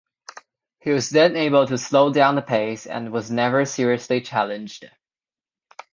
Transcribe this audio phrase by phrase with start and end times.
[0.79, 4.89] He was then able to slow down the pace and was never seriously challenged.